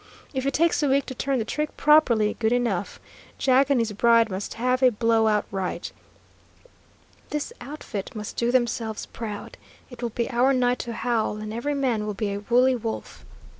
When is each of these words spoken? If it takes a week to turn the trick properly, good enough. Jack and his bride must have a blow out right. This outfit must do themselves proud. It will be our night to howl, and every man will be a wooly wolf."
If 0.33 0.47
it 0.47 0.55
takes 0.55 0.81
a 0.81 0.87
week 0.89 1.05
to 1.05 1.13
turn 1.13 1.37
the 1.37 1.45
trick 1.45 1.77
properly, 1.77 2.35
good 2.39 2.51
enough. 2.51 2.99
Jack 3.37 3.69
and 3.69 3.79
his 3.79 3.91
bride 3.91 4.31
must 4.31 4.55
have 4.55 4.81
a 4.81 4.89
blow 4.89 5.27
out 5.27 5.45
right. 5.51 5.91
This 7.29 7.53
outfit 7.61 8.15
must 8.15 8.35
do 8.35 8.51
themselves 8.51 9.05
proud. 9.05 9.57
It 9.91 10.01
will 10.01 10.09
be 10.09 10.27
our 10.31 10.53
night 10.53 10.79
to 10.79 10.93
howl, 10.93 11.37
and 11.37 11.53
every 11.53 11.75
man 11.75 12.07
will 12.07 12.15
be 12.15 12.31
a 12.31 12.39
wooly 12.39 12.75
wolf." 12.75 13.25